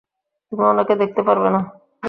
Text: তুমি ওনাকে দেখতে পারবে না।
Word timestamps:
তুমি 0.47 0.63
ওনাকে 0.65 0.93
দেখতে 1.01 1.21
পারবে 1.27 1.49
না। 1.55 1.61